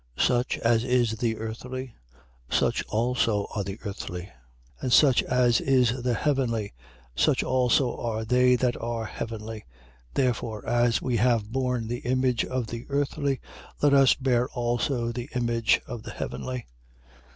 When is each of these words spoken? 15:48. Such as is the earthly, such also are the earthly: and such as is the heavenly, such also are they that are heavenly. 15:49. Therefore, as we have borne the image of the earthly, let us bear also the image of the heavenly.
15:48. 0.17 0.25
Such 0.27 0.57
as 0.57 0.83
is 0.83 1.11
the 1.17 1.37
earthly, 1.37 1.93
such 2.49 2.83
also 2.85 3.45
are 3.53 3.63
the 3.63 3.77
earthly: 3.85 4.31
and 4.79 4.91
such 4.91 5.21
as 5.21 5.61
is 5.61 6.01
the 6.01 6.15
heavenly, 6.15 6.73
such 7.15 7.43
also 7.43 7.95
are 7.99 8.25
they 8.25 8.55
that 8.55 8.75
are 8.81 9.05
heavenly. 9.05 9.57
15:49. 9.59 9.63
Therefore, 10.15 10.65
as 10.67 11.01
we 11.03 11.17
have 11.17 11.51
borne 11.51 11.87
the 11.87 11.99
image 11.99 12.43
of 12.43 12.65
the 12.65 12.87
earthly, 12.89 13.39
let 13.83 13.93
us 13.93 14.15
bear 14.15 14.47
also 14.49 15.11
the 15.11 15.29
image 15.35 15.79
of 15.85 16.01
the 16.01 16.11
heavenly. 16.11 16.65